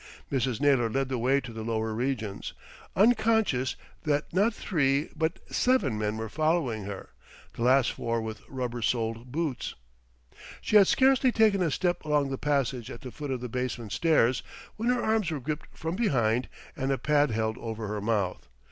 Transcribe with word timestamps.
Mrs. 0.31 0.59
Naylor 0.59 0.89
led 0.89 1.09
the 1.09 1.19
way 1.19 1.39
to 1.39 1.53
the 1.53 1.61
lower 1.61 1.93
regions, 1.93 2.53
unconscious 2.95 3.75
that 4.01 4.33
not 4.33 4.51
three 4.51 5.11
but 5.15 5.37
seven 5.53 5.95
men 5.95 6.17
were 6.17 6.27
following 6.27 6.85
her, 6.85 7.09
the 7.53 7.61
last 7.61 7.91
four 7.91 8.19
with 8.19 8.41
rubber 8.49 8.81
soled 8.81 9.31
boots. 9.31 9.75
She 10.59 10.75
had 10.75 10.87
scarcely 10.87 11.31
taken 11.31 11.61
a 11.61 11.69
step 11.69 12.03
along 12.03 12.31
the 12.31 12.39
passage 12.39 12.89
at 12.89 13.01
the 13.01 13.11
foot 13.11 13.29
of 13.29 13.41
the 13.41 13.47
basement 13.47 13.91
stairs, 13.91 14.41
when 14.75 14.89
her 14.89 15.03
arms 15.03 15.29
were 15.29 15.39
gripped 15.39 15.77
from 15.77 15.95
behind 15.95 16.49
and 16.75 16.91
a 16.91 16.97
pad 16.97 17.29
held 17.29 17.59
over 17.59 17.87
her 17.87 18.01
mouth. 18.01 18.47